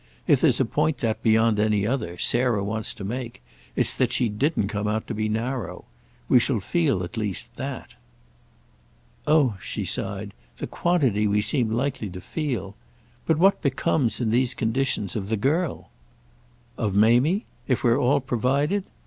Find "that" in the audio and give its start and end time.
0.97-1.21, 3.93-4.11, 7.57-7.93